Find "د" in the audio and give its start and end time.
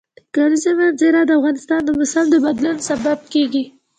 0.17-0.19, 1.25-1.31, 1.85-1.89, 2.29-2.35